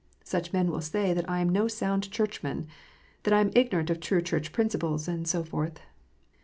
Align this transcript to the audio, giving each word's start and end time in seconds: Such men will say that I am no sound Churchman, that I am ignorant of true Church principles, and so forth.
Such 0.23 0.51
men 0.51 0.71
will 0.71 0.81
say 0.81 1.13
that 1.13 1.29
I 1.29 1.41
am 1.41 1.49
no 1.49 1.67
sound 1.67 2.09
Churchman, 2.09 2.67
that 3.21 3.35
I 3.35 3.39
am 3.39 3.51
ignorant 3.53 3.91
of 3.91 3.99
true 3.99 4.23
Church 4.23 4.51
principles, 4.51 5.07
and 5.07 5.27
so 5.27 5.43
forth. 5.43 5.79